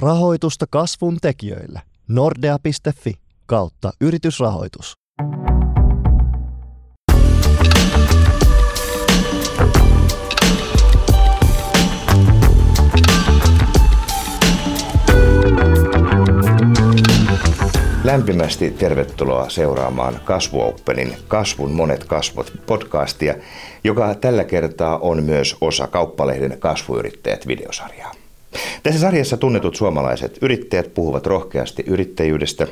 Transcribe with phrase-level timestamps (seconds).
[0.00, 1.82] Rahoitusta kasvun tekijöille.
[2.08, 3.14] Nordea.fi
[3.46, 4.94] kautta yritysrahoitus.
[18.04, 23.34] Lämpimästi tervetuloa seuraamaan Kasvuopenin Kasvun monet kasvot podcastia,
[23.84, 28.23] joka tällä kertaa on myös osa Kauppalehden Kasvuyrittäjät videosarjaa.
[28.82, 32.66] Tässä sarjassa tunnetut suomalaiset yrittäjät puhuvat rohkeasti yrittäjyydestä,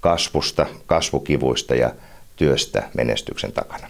[0.00, 1.90] kasvusta, kasvukivuista ja
[2.36, 3.88] työstä menestyksen takana.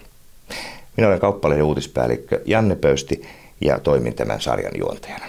[0.96, 3.26] Minä olen Kauppalehden uutispäällikkö Janne Pöysti
[3.60, 5.26] ja toimin tämän sarjan juontajana.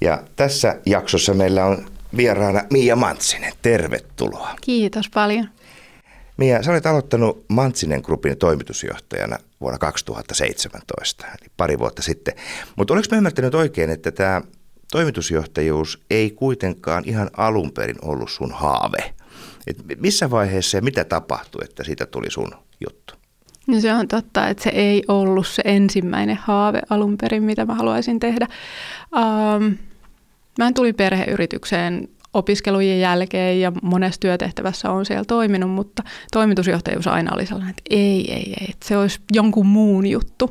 [0.00, 3.52] Ja tässä jaksossa meillä on vieraana Mia Mantsinen.
[3.62, 4.54] Tervetuloa.
[4.60, 5.48] Kiitos paljon.
[6.36, 12.34] Mia, sä olet aloittanut Mantsinen Groupin toimitusjohtajana vuonna 2017, eli pari vuotta sitten.
[12.76, 14.42] Mutta oliko mä ymmärtänyt oikein, että tämä
[14.94, 19.14] toimitusjohtajuus ei kuitenkaan ihan alun perin ollut sun haave?
[19.66, 22.50] Et missä vaiheessa ja mitä tapahtui, että siitä tuli sun
[22.86, 23.14] juttu?
[23.66, 27.74] No se on totta, että se ei ollut se ensimmäinen haave alun perin, mitä mä
[27.74, 28.46] haluaisin tehdä.
[29.16, 29.76] Um,
[30.58, 36.02] Mä tulin perheyritykseen opiskelujen jälkeen ja monessa työtehtävässä on siellä toiminut, mutta
[36.32, 40.50] toimitusjohtajuus aina oli sellainen, että ei, ei, ei, että se olisi jonkun muun juttu.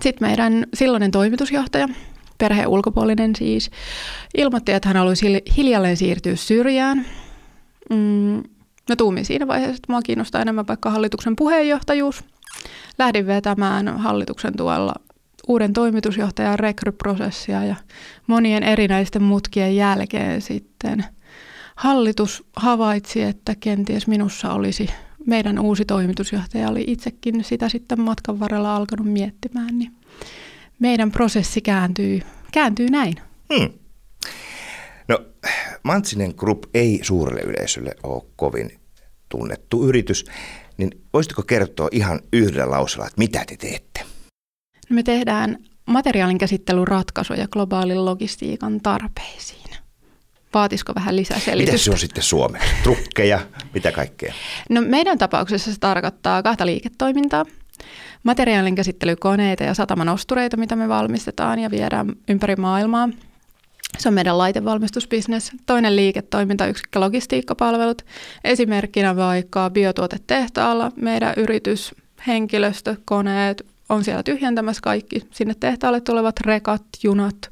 [0.00, 1.88] Sitten meidän silloinen toimitusjohtaja,
[2.38, 3.70] perheen ulkopuolinen siis,
[4.36, 7.06] ilmoitti, että hän haluaisi hiljalleen siirtyä syrjään.
[7.90, 8.42] Mm,
[8.88, 12.24] mä tuumin siinä vaiheessa, että mua kiinnostaa enemmän vaikka hallituksen puheenjohtajuus.
[12.98, 14.94] Lähdin vetämään hallituksen tuolla
[15.48, 17.74] uuden toimitusjohtajan rekryprosessia ja
[18.26, 21.04] monien erinäisten mutkien jälkeen sitten
[21.76, 24.90] hallitus havaitsi, että kenties minussa olisi
[25.26, 29.92] meidän uusi toimitusjohtaja oli itsekin sitä sitten matkan varrella alkanut miettimään, niin
[30.78, 32.20] meidän prosessi kääntyy,
[32.52, 33.14] kääntyy näin.
[33.54, 33.78] Hmm.
[35.08, 35.18] No,
[35.82, 38.80] Mantsinen Group ei suurelle yleisölle ole kovin
[39.28, 40.24] tunnettu yritys,
[40.76, 44.00] niin voisitko kertoa ihan yhdellä lausella, että mitä te teette?
[44.90, 49.68] Me tehdään materiaalin käsittelyratkaisuja globaalin logistiikan tarpeisiin.
[50.54, 51.72] Vaatisiko vähän lisää selitystä?
[51.72, 52.68] Mitä se on sitten suomeksi?
[52.82, 53.40] Trukkeja,
[53.74, 54.34] mitä kaikkea?
[54.70, 57.44] No meidän tapauksessa se tarkoittaa kahta liiketoimintaa.
[58.22, 63.08] Materiaalin käsittelykoneita ja satamanostureita, mitä me valmistetaan ja viedään ympäri maailmaa.
[63.98, 65.52] Se on meidän laitevalmistusbisnes.
[65.66, 68.02] Toinen liiketoimintayksikkö logistiikkapalvelut.
[68.44, 71.94] Esimerkkinä vaikka biotuotetehtaalla meidän yritys,
[72.26, 77.50] henkilöstö, koneet, on siellä tyhjentämässä kaikki sinne tehtaalle tulevat rekat, junat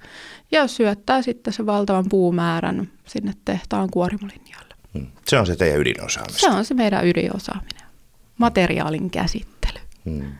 [0.50, 4.74] ja syöttää sitten se valtavan puumäärän sinne tehtaan kuorimolinjalle.
[4.94, 5.06] Hmm.
[5.26, 6.40] Se on se teidän ydinosaamista.
[6.40, 7.86] Se on se meidän ydinosaaminen.
[8.38, 9.55] Materiaalin käsittely.
[10.06, 10.32] Hmm.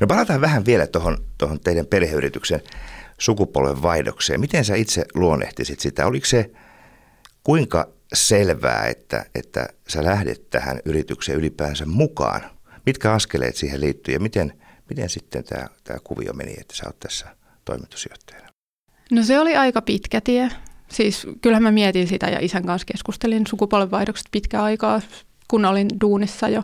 [0.00, 2.60] No palataan vähän vielä tuohon teidän perheyrityksen
[3.18, 4.40] sukupolven vaihdokseen.
[4.40, 6.06] Miten sä itse luonnehtisit sitä?
[6.06, 6.50] Oliko se
[7.44, 12.40] kuinka selvää, että, että sä lähdet tähän yritykseen ylipäänsä mukaan?
[12.86, 14.52] Mitkä askeleet siihen liittyy ja miten–
[14.92, 17.26] Miten sitten tämä, tämä kuvio meni, että sä oot tässä
[17.64, 18.48] toimitusjohtajana?
[19.10, 20.48] No se oli aika pitkä tie.
[20.88, 25.00] Siis kyllähän mä mietin sitä ja isän kanssa keskustelin sukupolvenvaihdokset pitkään aikaa,
[25.48, 26.62] kun olin duunissa jo.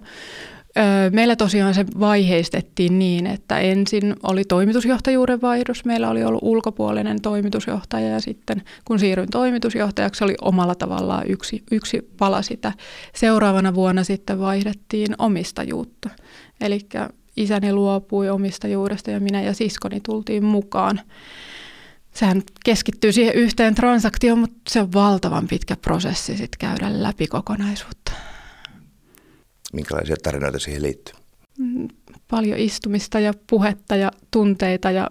[1.13, 5.85] Meillä tosiaan se vaiheistettiin niin, että ensin oli toimitusjohtajuuden vaihdos.
[5.85, 12.11] Meillä oli ollut ulkopuolinen toimitusjohtaja ja sitten kun siirryin toimitusjohtajaksi, oli omalla tavallaan yksi, yksi
[12.19, 12.73] pala sitä.
[13.15, 16.11] Seuraavana vuonna sitten vaihdettiin omistajuutta.
[16.61, 16.81] Eli
[17.37, 21.01] isäni luopui omista juuresta ja minä ja siskoni tultiin mukaan.
[22.13, 28.13] Sehän keskittyy siihen yhteen transaktioon, mutta se on valtavan pitkä prosessi sitten käydä läpi kokonaisuutta.
[29.73, 31.15] Minkälaisia tarinoita siihen liittyy?
[31.59, 31.89] Mm,
[32.31, 35.11] paljon istumista ja puhetta ja tunteita ja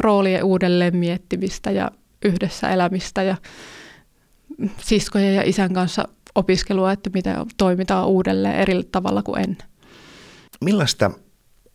[0.00, 1.90] roolien uudelleen miettimistä ja
[2.24, 3.36] yhdessä elämistä ja
[4.80, 9.68] siskojen ja isän kanssa opiskelua, että miten toimitaan uudelleen eri tavalla kuin ennen.
[10.64, 11.10] Millaista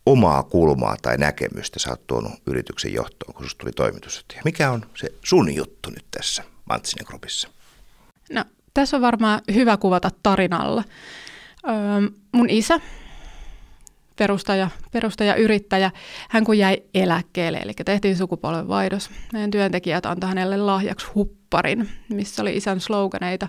[0.06, 4.42] omaa kulmaa tai näkemystä sä oot tuonut yrityksen johtoon, kun susta tuli toimitusjohtaja?
[4.44, 7.48] Mikä on se sun juttu nyt tässä Mantsinen Groupissa?
[8.32, 8.44] No,
[8.74, 10.84] tässä on varmaan hyvä kuvata tarinalla.
[11.68, 12.80] Öö, mun isä,
[14.16, 15.90] perustaja, perustaja, yrittäjä,
[16.28, 19.10] hän kun jäi eläkkeelle, eli tehtiin sukupolvenvaihdos.
[19.32, 23.48] Meidän työntekijät antoi hänelle lahjaksi hupparin, missä oli isän sloganeita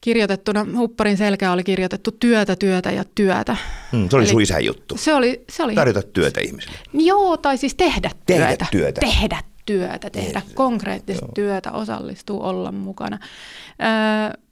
[0.00, 3.56] kirjoitettuna, hupparin selkää oli kirjoitettu työtä, työtä ja työtä.
[3.92, 4.96] Hmm, se oli Eli sun isän juttu.
[4.96, 5.74] Se oli, se oli.
[5.74, 6.78] Tarjota työtä ihmisille.
[6.92, 8.66] Joo, tai siis tehdä, tehdä työtä.
[8.70, 9.00] työtä.
[9.00, 11.32] Tehdä työtä, tehdä tehdä konkreettista Joo.
[11.34, 13.18] työtä, osallistua, olla mukana.
[13.82, 14.42] Öö,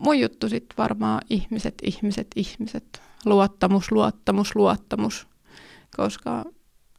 [0.00, 3.02] mun juttu sitten varmaan ihmiset, ihmiset, ihmiset.
[3.24, 5.26] Luottamus, luottamus, luottamus.
[5.96, 6.44] Koska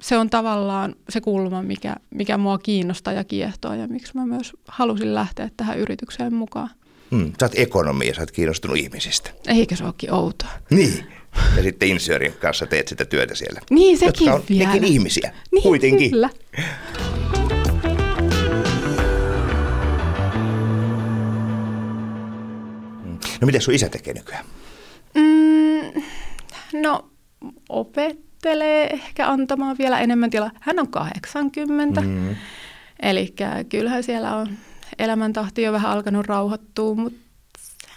[0.01, 4.53] se on tavallaan se kulma, mikä, mikä mua kiinnostaa ja kiehtoo ja miksi mä myös
[4.67, 6.69] halusin lähteä tähän yritykseen mukaan.
[7.11, 9.31] Mm, sä oot ekonomi ja sä oot kiinnostunut ihmisistä.
[9.47, 10.49] Eikö se olekin outoa?
[10.69, 11.05] Niin.
[11.57, 13.61] Ja sitten insinöörin kanssa teet sitä työtä siellä.
[13.69, 14.65] Niin, sekin jotka on vielä.
[14.73, 16.11] nekin ihmisiä, Niin, kuitenkin.
[16.11, 16.29] Kyllä.
[23.41, 24.45] No mitä sun isä tekee nykyään?
[25.15, 26.01] Mm,
[26.81, 27.09] no,
[27.69, 30.51] opettelee ehkä antamaan vielä enemmän tilaa.
[30.61, 32.35] Hän on 80, mm.
[33.01, 33.33] eli
[33.69, 34.47] kyllähän siellä on
[34.99, 37.19] elämäntahti jo vähän alkanut rauhoittua, mutta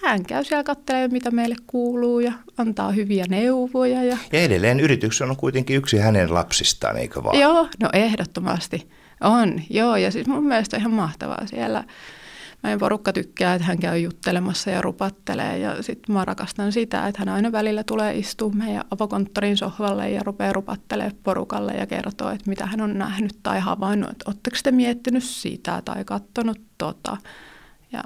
[0.02, 4.04] hän käy siellä katselemaan, mitä meille kuuluu ja antaa hyviä neuvoja.
[4.04, 4.18] Ja...
[4.32, 7.40] Ja edelleen yrityksessä on kuitenkin yksi hänen lapsistaan, eikö vaan?
[7.40, 8.88] Joo, no ehdottomasti
[9.20, 9.62] on.
[9.70, 11.84] Joo, ja siis mun mielestä on ihan mahtavaa siellä.
[12.64, 17.18] Meidän porukka tykkää, että hän käy juttelemassa ja rupattelee ja sitten mä rakastan sitä, että
[17.18, 22.50] hän aina välillä tulee istua meidän avokonttorin sohvalle ja rupeaa rupattelemaan porukalle ja kertoo, että
[22.50, 27.16] mitä hän on nähnyt tai havainnut, että ootteko te miettinyt sitä tai katsonut tota.
[27.92, 28.02] Ja,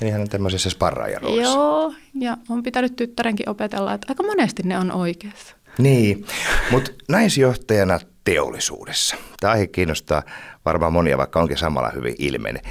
[0.00, 4.78] Eli hän on tämmöisessä sparraajan joo, ja on pitänyt tyttärenkin opetella, että aika monesti ne
[4.78, 5.56] on oikeassa.
[5.78, 6.26] Niin,
[6.70, 9.16] mutta naisjohtajana teollisuudessa.
[9.40, 10.22] Tämä aihe kiinnostaa
[10.64, 12.62] varmaan monia, vaikka onkin samalla hyvin ilmeinen.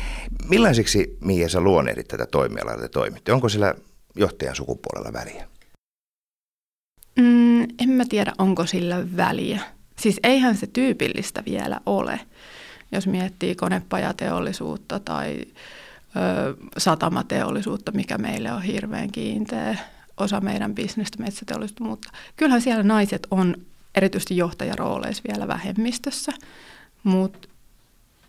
[0.49, 3.33] Millaisiksi, Miia, sä luonnehdit tätä toimialaa, te toimitte?
[3.33, 3.73] Onko sillä
[4.15, 5.47] johtajan sukupuolella väliä?
[7.19, 9.59] Mm, en mä tiedä, onko sillä väliä.
[9.99, 12.19] Siis eihän se tyypillistä vielä ole,
[12.91, 19.77] jos miettii konepajateollisuutta tai ö, satamateollisuutta, mikä meille on hirveän kiinteä
[20.17, 23.55] osa meidän bisnestä, metsäteollisuutta, mutta kyllähän siellä naiset on
[23.95, 26.31] erityisesti johtajarooleissa vielä vähemmistössä,
[27.03, 27.47] mutta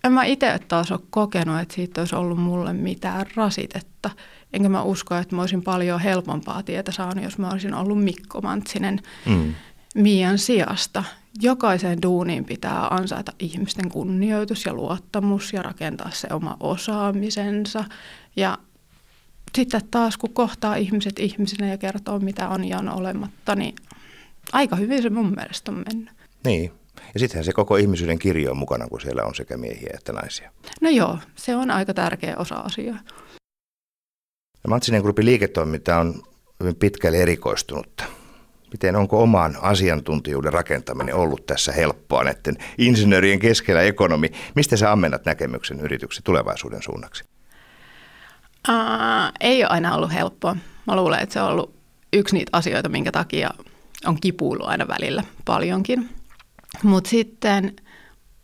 [0.04, 4.10] en mä itse taas ole kokenut, että siitä olisi ollut mulle mitään rasitetta.
[4.52, 8.40] Enkä mä usko, että mä olisin paljon helpompaa tietä saanut, jos mä olisin ollut Mikko
[8.40, 9.54] Mantsinen Mm.
[9.94, 11.04] Mian sijasta.
[11.42, 17.84] Jokaisen duuniin pitää ansaita ihmisten kunnioitus ja luottamus ja rakentaa se oma osaamisensa.
[18.36, 18.58] Ja
[19.54, 23.74] sitten taas kun kohtaa ihmiset ihmisinä ja kertoo mitä on ja on olematta, niin
[24.52, 26.10] aika hyvin se mun mielestä on mennyt.
[26.44, 26.72] Niin.
[27.14, 30.50] Ja sittenhän se koko ihmisyyden kirjo on mukana, kun siellä on sekä miehiä että naisia.
[30.80, 32.98] No joo, se on aika tärkeä osa asiaa.
[34.64, 36.22] Ja Mantsinen Groupin liiketoiminta on
[36.60, 38.04] hyvin pitkälle erikoistunutta.
[38.72, 44.30] Miten onko oman asiantuntijuuden rakentaminen ollut tässä helppoa näiden insinöörien keskellä ekonomi?
[44.54, 47.24] Mistä sä ammennat näkemyksen yrityksen tulevaisuuden suunnaksi?
[48.68, 50.56] Ää, ei ole aina ollut helppoa.
[50.86, 51.74] Mä luulen, että se on ollut
[52.12, 53.50] yksi niitä asioita, minkä takia
[54.06, 56.08] on kipuillut aina välillä paljonkin.
[56.82, 57.76] Mutta sitten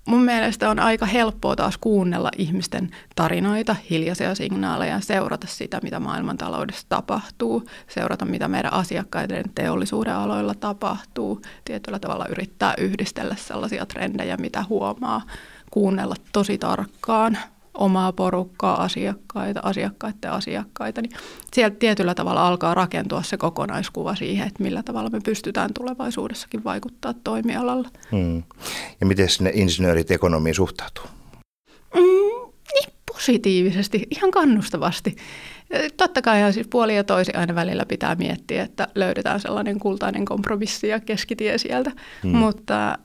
[0.06, 6.86] mun mielestä on aika helppoa taas kuunnella ihmisten tarinoita, hiljaisia signaaleja, seurata sitä, mitä maailmantaloudessa
[6.88, 14.64] tapahtuu, seurata, mitä meidän asiakkaiden teollisuuden aloilla tapahtuu, tietyllä tavalla yrittää yhdistellä sellaisia trendejä, mitä
[14.68, 15.22] huomaa,
[15.70, 17.38] kuunnella tosi tarkkaan
[17.80, 21.12] omaa porukkaa, asiakkaita, asiakkaiden asiakkaita, niin
[21.54, 27.14] sieltä tietyllä tavalla alkaa rakentua se kokonaiskuva siihen, että millä tavalla me pystytään tulevaisuudessakin vaikuttaa
[27.24, 27.88] toimialalla.
[28.12, 28.42] Hmm.
[29.00, 31.04] Ja miten ne insinöörit ekonomiin suhtautuu?
[31.94, 35.16] Mm, niin positiivisesti, ihan kannustavasti.
[35.96, 40.24] Totta kai ihan siis puoli ja toisi aina välillä pitää miettiä, että löydetään sellainen kultainen
[40.24, 41.92] kompromissi ja keskitie sieltä,
[42.22, 42.36] hmm.
[42.36, 42.98] mutta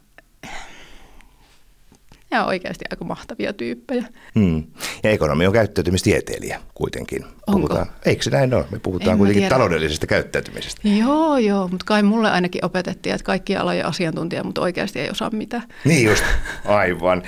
[2.36, 4.06] ne on oikeasti aika mahtavia tyyppejä.
[4.36, 4.64] Hmm.
[5.04, 7.24] Ja ekonomi on käyttäytymistieteilijä kuitenkin.
[7.24, 7.68] Onko?
[7.68, 8.66] Puhutaan, eikö se näin ole?
[8.72, 9.56] Me puhutaan En kuitenkin tiedä.
[9.56, 10.82] taloudellisesta käyttäytymisestä.
[10.88, 15.30] Joo, joo, mutta kai mulle ainakin opetettiin, että kaikki alojen asiantuntija, mutta oikeasti ei osaa
[15.30, 15.64] mitään.
[15.86, 16.24] Niin just,
[16.66, 17.24] aivan.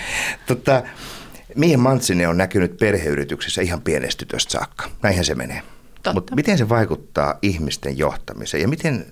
[0.48, 0.84] Tota,
[1.55, 4.89] Mia Mantsinen on näkynyt perheyrityksessä ihan pienestä tytöstä saakka.
[5.01, 5.62] Näinhän se menee.
[6.13, 9.05] Mutta miten se vaikuttaa ihmisten johtamiseen ja miten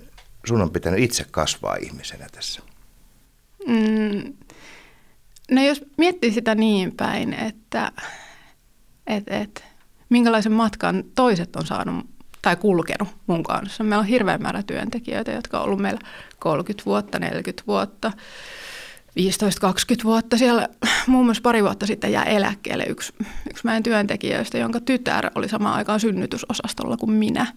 [0.45, 2.61] sun on pitänyt itse kasvaa ihmisenä tässä?
[3.67, 4.33] Mm,
[5.51, 7.91] no jos miettii sitä niin päin, että
[9.07, 9.63] et, et,
[10.09, 12.05] minkälaisen matkan toiset on saanut
[12.41, 13.83] tai kulkenut mun kanssa.
[13.83, 16.01] Meillä on hirveän määrä työntekijöitä, jotka on ollut meillä
[16.39, 18.11] 30 vuotta, 40 vuotta,
[19.19, 20.37] 15-20 vuotta.
[20.37, 20.67] Siellä
[21.07, 23.13] muun muassa pari vuotta sitten jää eläkkeelle yksi,
[23.49, 27.47] yksi meidän työntekijöistä, jonka tytär oli samaan aikaan synnytysosastolla kuin minä.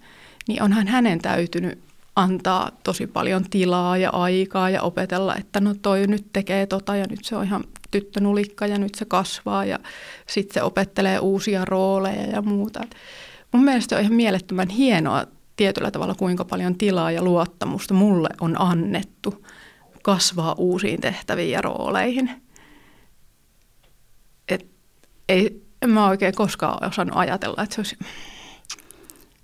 [0.48, 1.78] Niin onhan hänen täytynyt
[2.16, 7.04] antaa tosi paljon tilaa ja aikaa ja opetella, että no toi nyt tekee tota ja
[7.10, 9.78] nyt se on ihan tyttönulikka ja nyt se kasvaa ja
[10.26, 12.80] sitten se opettelee uusia rooleja ja muuta.
[13.52, 15.24] Mun mielestä on ihan mielettömän hienoa
[15.56, 19.46] tietyllä tavalla, kuinka paljon tilaa ja luottamusta mulle on annettu
[20.02, 22.30] kasvaa uusiin tehtäviin ja rooleihin.
[24.48, 24.66] Et
[25.28, 27.98] ei, en mä oikein koskaan osannut ajatella, että se olisi,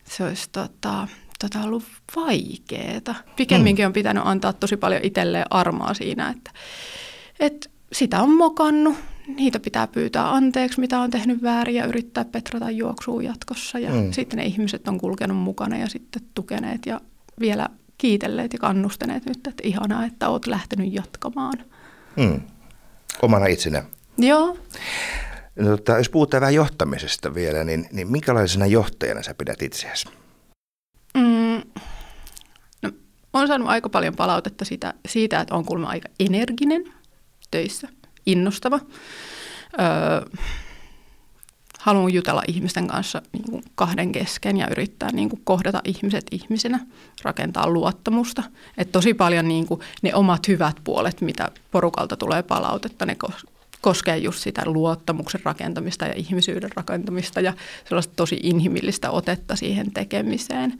[0.04, 1.08] se olisi tota,
[1.38, 1.84] tota ollut
[2.16, 3.14] vaikeeta.
[3.36, 6.50] Pikemminkin on pitänyt antaa tosi paljon itselleen armoa siinä, että
[7.40, 8.96] Et sitä on mokannut,
[9.26, 13.78] niitä pitää pyytää anteeksi, mitä on tehnyt väärin ja yrittää petrata juoksuun jatkossa.
[13.78, 14.12] Ja mm.
[14.12, 17.00] sitten ne ihmiset on kulkenut mukana ja sitten tukeneet ja
[17.40, 21.52] vielä kiitelleet ja kannustaneet nyt, että ihanaa, että oot lähtenyt jatkamaan.
[22.16, 22.40] Mm.
[23.22, 23.82] Omana itsenä.
[24.18, 24.58] Joo.
[25.56, 30.08] No, tota, jos puhutaan vähän johtamisesta vielä, niin, niin minkälaisena johtajana sä pidät itseäsi?
[31.14, 31.62] Mm.
[32.82, 32.90] No,
[33.32, 36.93] olen saanut aika paljon palautetta siitä, siitä että on kuulemma aika energinen
[37.54, 37.88] töissä,
[38.26, 38.80] innostava.
[39.80, 40.40] Öö,
[41.78, 46.80] haluan jutella ihmisten kanssa niin kuin kahden kesken ja yrittää niin kuin kohdata ihmiset ihmisenä,
[47.22, 48.42] rakentaa luottamusta.
[48.78, 53.16] Et tosi paljon niin kuin ne omat hyvät puolet, mitä porukalta tulee palautetta, ne
[53.80, 57.52] koskee just sitä luottamuksen rakentamista ja ihmisyyden rakentamista ja
[57.88, 60.78] sellaista tosi inhimillistä otetta siihen tekemiseen.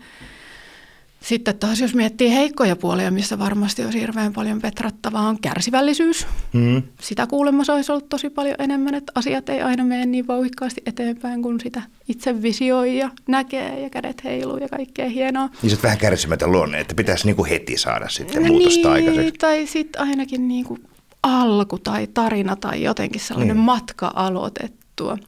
[1.25, 6.27] Sitten taas jos miettii heikkoja puolia, missä varmasti olisi hirveän paljon petrattavaa, on kärsivällisyys.
[6.53, 6.83] Mm.
[7.01, 11.43] Sitä kuulemma olisi ollut tosi paljon enemmän, että asiat ei aina mene niin vauhikkaasti eteenpäin,
[11.43, 15.49] kun sitä itse visioi ja näkee ja kädet heiluu ja kaikkea hienoa.
[15.63, 19.39] Niin sä vähän kärsimätön luonne, että pitäisi niinku heti saada sitten muutosta niin, aikaiseksi.
[19.39, 20.79] Tai sitten ainakin niinku
[21.23, 23.65] alku tai tarina tai jotenkin sellainen niin.
[23.65, 25.19] matka aloitettua.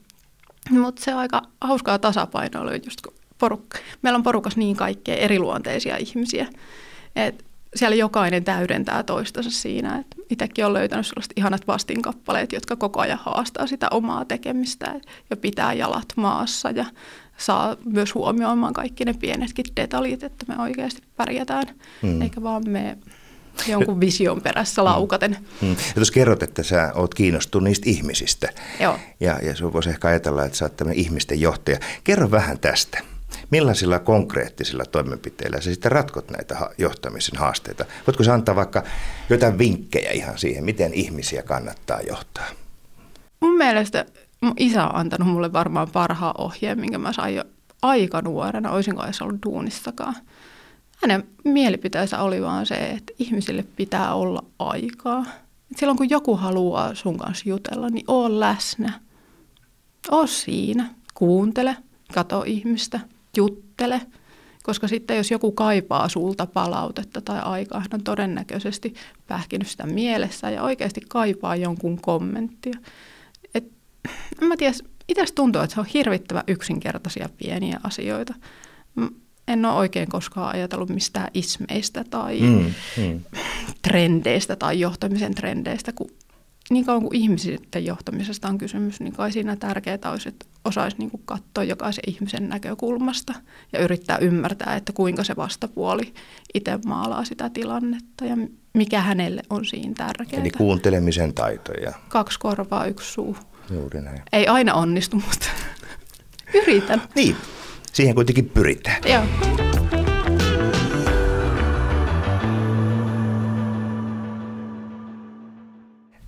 [0.70, 5.96] Mutta se on aika hauskaa tasapainoilua, just kun porukka, meillä on porukas niin kaikkea eriluonteisia
[5.96, 6.46] ihmisiä,
[7.16, 9.98] että siellä jokainen täydentää toistansa siinä.
[9.98, 14.94] Että itsekin olen löytänyt sellaiset ihanat vastinkappaleet, jotka koko ajan haastaa sitä omaa tekemistä
[15.30, 16.84] ja pitää jalat maassa ja
[17.36, 21.66] saa myös huomioimaan kaikki ne pienetkin detaljit, että me oikeasti pärjätään,
[22.02, 22.22] hmm.
[22.22, 22.98] eikä vaan me
[23.68, 25.36] jonkun vision perässä laukaten.
[25.60, 25.70] Hmm.
[25.70, 28.48] Ja tuossa kerrot, että sä oot kiinnostunut niistä ihmisistä.
[28.80, 28.98] Joo.
[29.20, 31.78] Ja, ja sun voisi ehkä ajatella, että sä oot tämmöinen ihmisten johtaja.
[32.04, 32.98] Kerro vähän tästä.
[33.50, 37.84] Millaisilla konkreettisilla toimenpiteillä sä sitten ratkot näitä johtamisen haasteita?
[38.06, 38.82] Voitko sä antaa vaikka
[39.30, 42.46] jotain vinkkejä ihan siihen, miten ihmisiä kannattaa johtaa?
[43.40, 44.06] Mun mielestä
[44.40, 47.44] mun isä on antanut mulle varmaan parhaan ohjeen, minkä mä sain jo
[47.82, 50.16] aika nuorena, olisinko edes ollut duunissakaan.
[51.02, 55.24] Hänen mielipiteensä oli vaan se, että ihmisille pitää olla aikaa.
[55.70, 59.00] Et silloin kun joku haluaa sun kanssa jutella, niin oo läsnä.
[60.10, 61.76] Oo siinä, kuuntele,
[62.14, 63.00] kato ihmistä–
[63.36, 64.00] juttele,
[64.62, 68.94] koska sitten jos joku kaipaa sulta palautetta tai aikaa, hän on todennäköisesti
[69.26, 72.78] pähkinyt sitä mielessä ja oikeasti kaipaa jonkun kommenttia.
[73.54, 73.64] Et,
[74.42, 74.74] en mä tiedä,
[75.08, 78.34] itse tuntuu, että se on hirvittävä yksinkertaisia pieniä asioita.
[79.48, 83.20] En ole oikein koskaan ajatellut mistään ismeistä tai mm, mm.
[83.82, 86.10] trendeistä tai johtamisen trendeistä, kun
[86.70, 91.10] niin kauan kuin ihmisten johtamisesta on kysymys, niin kai siinä tärkeää olisi, että osaisi niin
[91.10, 93.34] kuin katsoa jokaisen ihmisen näkökulmasta
[93.72, 96.14] ja yrittää ymmärtää, että kuinka se vastapuoli
[96.54, 98.36] itse maalaa sitä tilannetta ja
[98.72, 100.42] mikä hänelle on siinä tärkeää.
[100.42, 101.92] Eli kuuntelemisen taitoja.
[102.08, 103.36] Kaksi korvaa, yksi suu.
[103.70, 104.22] Juuri näin.
[104.32, 105.46] Ei aina onnistu, mutta
[106.62, 107.02] yritän.
[107.14, 107.36] Niin,
[107.92, 109.02] siihen kuitenkin pyritään.
[109.04, 109.75] Joo.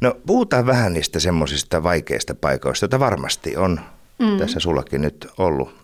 [0.01, 3.81] No puhutaan vähän niistä semmoisista vaikeista paikoista, joita varmasti on
[4.19, 4.39] mm.
[4.39, 5.75] tässä sullakin nyt ollut,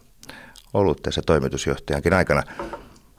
[0.74, 2.42] ollut tässä toimitusjohtajankin aikana.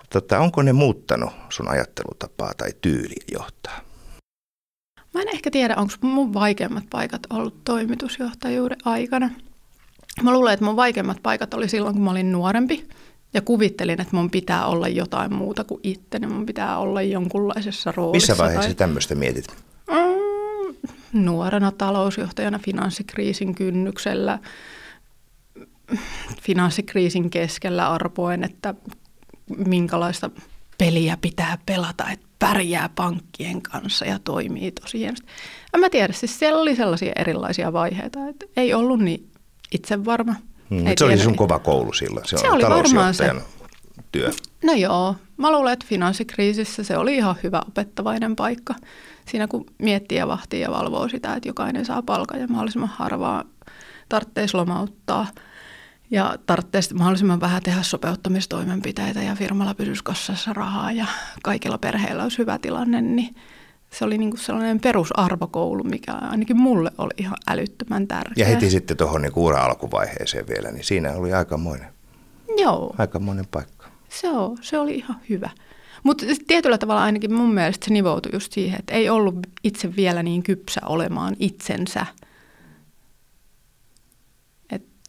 [0.09, 3.79] Tota, onko ne muuttanut sun ajattelutapaa tai tyyliä johtaa?
[5.13, 9.29] Mä en ehkä tiedä, onko mun vaikeimmat paikat ollut toimitusjohtajuuden aikana.
[10.23, 12.87] Mä luulen, että mun vaikeimmat paikat oli silloin, kun mä olin nuorempi
[13.33, 16.27] ja kuvittelin, että mun pitää olla jotain muuta kuin itteni.
[16.27, 18.31] Mun pitää olla jonkunlaisessa roolissa.
[18.31, 18.75] Missä vaiheessa tai...
[18.75, 19.47] tämmöistä mietit?
[19.87, 20.24] Mm,
[21.15, 24.39] nuorena talousjohtajana finanssikriisin kynnyksellä
[26.41, 28.73] finanssikriisin keskellä arpoen, että
[29.57, 30.29] minkälaista
[30.77, 35.27] peliä pitää pelata, että pärjää pankkien kanssa ja toimii tosi hienosti.
[35.73, 39.29] En mä tiedä, siis siellä oli sellaisia erilaisia vaiheita, että ei ollut niin
[39.71, 40.35] itse varma.
[40.69, 43.31] Hmm, se oli sun kova koulu silloin, se, se oli varmaan se.
[44.11, 44.31] Työ.
[44.63, 48.75] No joo, mä luulen, että finanssikriisissä se oli ihan hyvä opettavainen paikka.
[49.27, 53.43] Siinä kun miettii ja vahtii ja valvoo sitä, että jokainen saa palkan ja mahdollisimman harvaa
[54.09, 55.27] tarvitsisi lomauttaa–
[56.11, 61.05] ja tarvitsee mahdollisimman vähän tehdä sopeuttamistoimenpiteitä ja firmalla pysyisi kassassa rahaa ja
[61.43, 63.35] kaikilla perheillä olisi hyvä tilanne, niin
[63.91, 68.33] se oli niin kuin sellainen perusarvokoulu, mikä ainakin mulle oli ihan älyttömän tärkeä.
[68.35, 71.87] Ja heti sitten tuohon niin ura alkuvaiheeseen vielä, niin siinä oli aikamoinen,
[72.57, 72.95] Joo.
[72.97, 73.74] aikamoinen paikka.
[74.21, 75.49] Se, on, se oli ihan hyvä.
[76.03, 80.23] Mutta tietyllä tavalla ainakin mun mielestä se nivoutui just siihen, että ei ollut itse vielä
[80.23, 82.05] niin kypsä olemaan itsensä–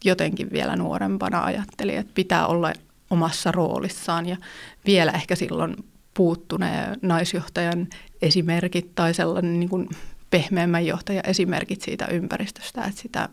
[0.05, 2.73] jotenkin vielä nuorempana ajatteli, että pitää olla
[3.09, 4.37] omassa roolissaan ja
[4.85, 5.75] vielä ehkä silloin
[6.13, 7.87] puuttuneen naisjohtajan
[8.21, 9.89] esimerkit tai sellainen niin kuin
[10.29, 13.29] pehmeämmän johtajan esimerkit siitä ympäristöstä, että sitä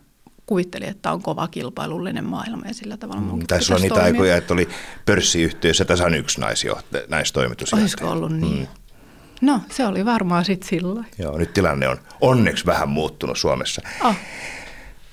[0.47, 4.13] kuvitteli, että on kova kilpailullinen maailma ja sillä tavalla mm, Taisi olla niitä toimia.
[4.13, 4.69] aikoja, että oli
[5.07, 7.83] pörssiyhtiössä tasan yksi naisjohtaja, naistoimitusjohtaja.
[7.83, 8.59] Olisiko ollut niin?
[8.59, 9.47] Mm.
[9.47, 13.83] No, se oli varmaan sitten sillä Joo, nyt tilanne on onneksi vähän muuttunut Suomessa.
[14.05, 14.15] Oh.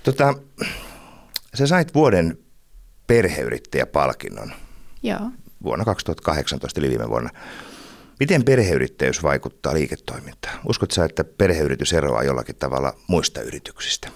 [0.03, 0.33] Tota,
[1.53, 2.37] sä sait vuoden
[3.07, 4.51] perheyrittäjäpalkinnon.
[5.03, 5.31] Joo.
[5.63, 7.29] Vuonna 2018, eli viime vuonna.
[8.19, 10.59] Miten perheyrittäjyys vaikuttaa liiketoimintaan?
[10.69, 14.09] Uskotko sä, että perheyritys eroaa jollakin tavalla muista yrityksistä?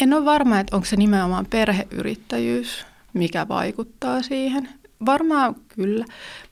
[0.00, 4.68] En ole varma, että onko se nimenomaan perheyrittäjyys, mikä vaikuttaa siihen.
[5.06, 6.04] Varmaan kyllä,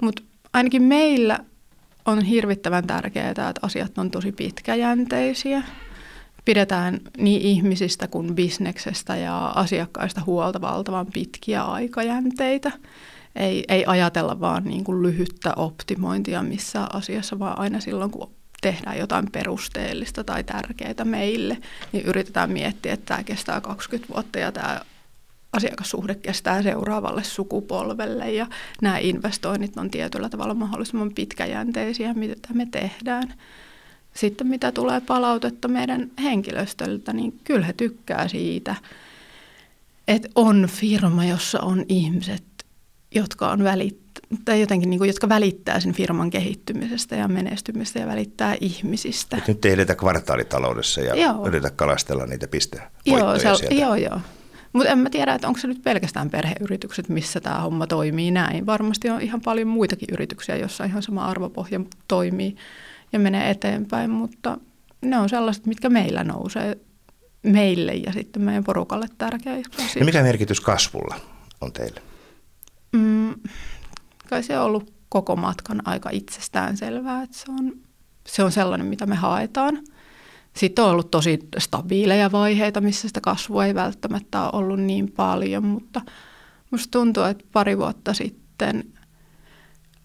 [0.03, 0.23] mutta
[0.53, 1.39] ainakin meillä
[2.07, 5.63] on hirvittävän tärkeää, että asiat on tosi pitkäjänteisiä.
[6.45, 12.73] Pidetään niin ihmisistä kuin bisneksestä ja asiakkaista huolta valtavan pitkiä aikajänteitä.
[13.37, 18.99] Ei, ei ajatella vaan niin kuin lyhyttä optimointia missään asiassa, vaan aina silloin, kun tehdään
[18.99, 21.59] jotain perusteellista tai tärkeää meille,
[21.93, 24.81] niin yritetään miettiä, että tämä kestää 20 vuotta ja tämä
[25.53, 28.47] asiakassuhde kestää seuraavalle sukupolvelle ja
[28.83, 33.35] nämä investoinnit on tietyllä tavalla mahdollisimman pitkäjänteisiä, mitä me tehdään.
[34.15, 38.75] Sitten mitä tulee palautetta meidän henkilöstöltä, niin kyllä he tykkää siitä,
[40.09, 42.43] että on firma, jossa on ihmiset,
[43.17, 44.01] jotka on välit,
[44.45, 49.37] tai jotenkin niin kuin, jotka välittää sen firman kehittymisestä ja menestymisestä ja välittää ihmisistä.
[49.37, 51.47] Et nyt ei edetä kvartaalitaloudessa ja joo.
[51.47, 52.91] yritä kalastella niitä pisteitä.
[53.07, 54.21] Joo, se, joo, joo.
[54.73, 58.67] Mutta en mä tiedä, että onko se nyt pelkästään perheyritykset, missä tämä homma toimii näin.
[58.67, 62.57] Varmasti on ihan paljon muitakin yrityksiä, joissa ihan sama arvopohja toimii
[63.13, 64.59] ja menee eteenpäin, mutta
[65.03, 66.79] ne on sellaiset, mitkä meillä nousee
[67.43, 71.15] meille ja sitten meidän porukalle tärkeiksi No mikä merkitys kasvulla
[71.61, 72.03] on teille?
[72.97, 73.35] Mm,
[74.29, 77.73] kai se on ollut koko matkan aika itsestään selvää, että se on,
[78.27, 79.79] se on sellainen, mitä me haetaan.
[80.55, 85.65] Sitten on ollut tosi stabiileja vaiheita, missä sitä kasvua ei välttämättä ole ollut niin paljon,
[85.65, 86.01] mutta
[86.71, 88.85] musta tuntuu, että pari vuotta sitten,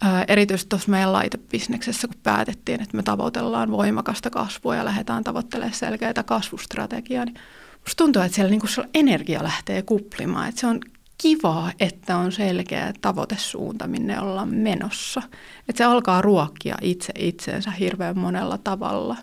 [0.02, 5.74] ää, erityisesti tuossa meidän laitebisneksessä, kun päätettiin, että me tavoitellaan voimakasta kasvua ja lähdetään tavoittelemaan
[5.74, 7.36] selkeää kasvustrategiaa, niin
[7.80, 10.80] musta tuntuu, että siellä niinku energia lähtee kuplimaan, että se on
[11.22, 15.22] kivaa, että on selkeä tavoitesuunta, minne ollaan menossa.
[15.70, 19.18] Että se alkaa ruokkia itse itseensä hirveän monella tavalla,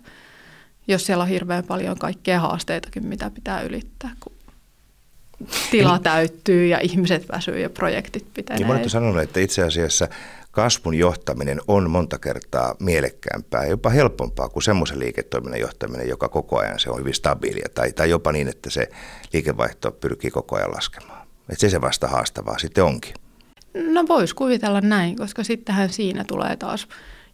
[0.89, 4.33] jos siellä on hirveän paljon kaikkea haasteitakin, mitä pitää ylittää, kun
[5.71, 8.57] tila täyttyy ja ihmiset väsyy ja projektit pitää.
[8.57, 10.09] Niin monet sanonut, että itse asiassa
[10.51, 16.59] kasvun johtaminen on monta kertaa mielekkäämpää ja jopa helpompaa kuin semmoisen liiketoiminnan johtaminen, joka koko
[16.59, 18.89] ajan se on hyvin stabiilia tai, tai jopa niin, että se
[19.33, 21.18] liikevaihto pyrkii koko ajan laskemaan.
[21.49, 23.15] Että se se vasta haastavaa sitten onkin.
[23.93, 26.89] No voisi kuvitella näin, koska sittenhän siinä tulee taas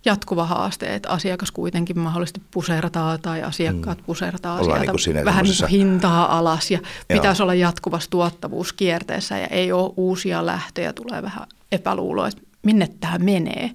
[0.04, 4.04] jatkuva haaste, että asiakas kuitenkin mahdollisesti pusertaa tai asiakkaat mm.
[4.04, 7.20] pusertaa Ollaan sieltä niin vähän niin kuin hintaa alas ja Joo.
[7.20, 13.18] pitäisi olla jatkuvassa tuottavuuskierteessä ja ei ole uusia lähtöjä, tulee vähän epäluuloa, että minne tämä
[13.18, 13.70] menee.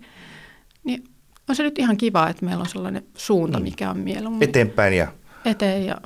[0.83, 1.03] Niin
[1.49, 3.63] on se nyt ihan kiva, että meillä on sellainen suunta, mm.
[3.63, 4.49] mikä on mieluummin.
[4.49, 5.07] Eteenpäin ja...
[5.45, 5.97] Eteen ja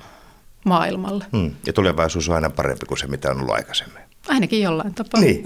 [0.65, 1.25] maailmalle.
[1.31, 1.51] Mm.
[1.65, 4.02] Ja tulevaisuus on aina parempi kuin se, mitä on ollut aikaisemmin.
[4.27, 5.21] Ainakin jollain tapaa.
[5.21, 5.43] Niin.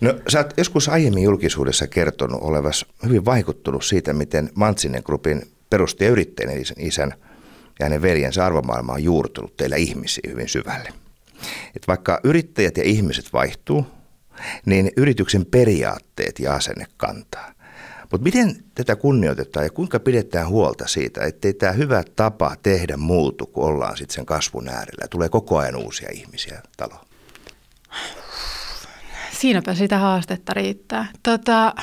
[0.00, 6.10] No sä oot joskus aiemmin julkisuudessa kertonut olevas hyvin vaikuttunut siitä, miten Mantsinen Groupin perustaja
[6.10, 7.14] yrittäjän isän
[7.78, 10.88] ja hänen veljensä arvomaailma on juurtunut teillä ihmisiä hyvin syvälle.
[11.76, 13.86] Et vaikka yrittäjät ja ihmiset vaihtuu,
[14.66, 17.52] niin yrityksen periaatteet ja asenne kantaa.
[18.12, 23.46] Mutta miten tätä kunnioitetaan ja kuinka pidetään huolta siitä, ettei tämä hyvä tapa tehdä muutu,
[23.46, 25.08] kun ollaan sitten sen kasvun äärellä.
[25.10, 27.09] Tulee koko ajan uusia ihmisiä taloon.
[29.32, 31.06] Siinäpä sitä haastetta riittää.
[31.22, 31.74] Tota,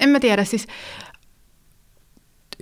[0.00, 0.66] en mä tiedä, siis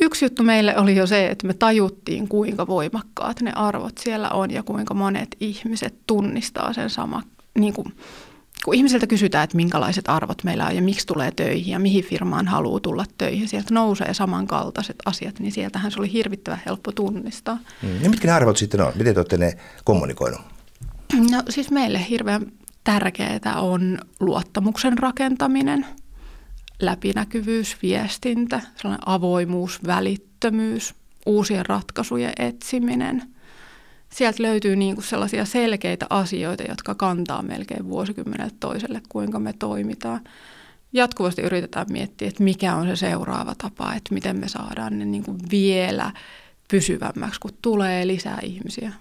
[0.01, 4.51] yksi juttu meille oli jo se, että me tajuttiin, kuinka voimakkaat ne arvot siellä on
[4.51, 7.23] ja kuinka monet ihmiset tunnistaa sen sama,
[7.59, 7.97] niin kuin,
[8.65, 12.49] kun ihmisiltä kysytään, että minkälaiset arvot meillä on ja miksi tulee töihin ja mihin firmaan
[12.49, 17.59] haluaa tulla töihin, sieltä nousee samankaltaiset asiat, niin sieltähän se oli hirvittävän helppo tunnistaa.
[17.83, 18.03] Mm.
[18.03, 18.93] Ja mitkä ne arvot sitten on?
[18.95, 20.52] Miten te olette ne kommunikoinut?
[21.13, 22.53] No siis meille hirveän
[22.85, 25.87] tärkeää on luottamuksen rakentaminen,
[26.81, 30.95] läpinäkyvyys, viestintä, sellainen avoimuus, välittömyys,
[31.27, 33.23] uusien ratkaisujen etsiminen.
[34.11, 40.21] Sieltä löytyy niin kuin sellaisia selkeitä asioita, jotka kantaa melkein vuosikymmenet toiselle, kuinka me toimitaan.
[40.93, 45.23] Jatkuvasti yritetään miettiä, että mikä on se seuraava tapa, että miten me saadaan ne niin
[45.23, 46.13] kuin vielä
[46.71, 48.93] pysyvämmäksi, kun tulee lisää ihmisiä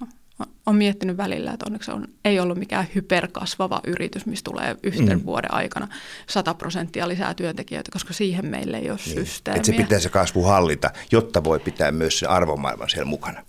[0.65, 5.25] on miettinyt välillä, että onneksi on, ei ollut mikään hyperkasvava yritys, missä tulee yhten mm.
[5.25, 5.87] vuoden aikana
[6.27, 9.15] 100 prosenttia lisää työntekijöitä, koska siihen meille ei ole niin.
[9.15, 9.57] systeemiä.
[9.57, 13.43] Että se pitää se kasvu hallita, jotta voi pitää myös se arvomaailman siellä mukana.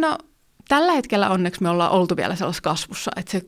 [0.00, 0.18] No
[0.68, 3.42] tällä hetkellä onneksi me ollaan oltu vielä sellaisessa kasvussa, että se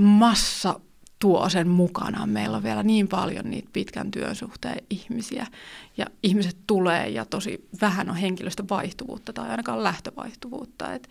[0.00, 0.80] massa
[1.18, 2.28] tuo sen mukanaan.
[2.28, 5.46] Meillä on vielä niin paljon niitä pitkän työn suhteen ihmisiä
[5.96, 10.94] ja ihmiset tulee ja tosi vähän on henkilöstön vaihtuvuutta tai ainakaan lähtövaihtuvuutta.
[10.94, 11.08] Että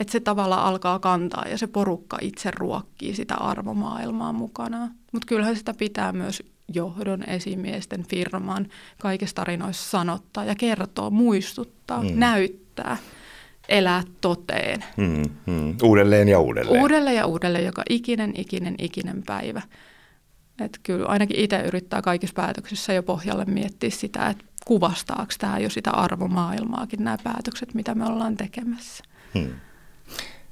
[0.00, 4.90] et se tavalla alkaa kantaa ja se porukka itse ruokkii sitä arvomaailmaa mukanaan.
[5.12, 6.42] Mutta kyllähän sitä pitää myös
[6.74, 8.66] johdon, esimiesten, firman
[9.00, 12.10] kaikissa tarinoissa sanottaa ja kertoa, muistuttaa, mm.
[12.14, 12.96] näyttää–
[13.68, 14.84] elää toteen.
[14.96, 15.76] Hmm, hmm.
[15.82, 16.82] Uudelleen ja uudelleen.
[16.82, 19.62] Uudelleen ja uudelleen, joka ikinen, ikinen, ikinen päivä.
[20.60, 25.70] Et kyllä ainakin itse yrittää kaikissa päätöksissä jo pohjalle miettiä sitä, että kuvastaako tämä jo
[25.70, 29.04] sitä arvomaailmaakin nämä päätökset, mitä me ollaan tekemässä.
[29.34, 29.54] Hmm.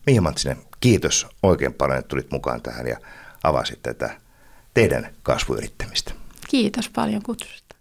[0.07, 2.96] Miia Matsinen, kiitos oikein paljon, että tulit mukaan tähän ja
[3.42, 4.20] avasit tätä
[4.74, 6.12] teidän kasvuyrittämistä.
[6.48, 7.77] Kiitos paljon kutsusta.